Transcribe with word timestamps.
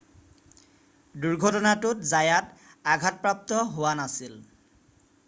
দুৰ্ঘটনাটোত 1.25 2.01
জায়াত 2.13 2.95
আঘাতপ্ৰাপ্ত 2.95 3.61
হোৱা 3.77 3.93
নাছিল 4.01 4.41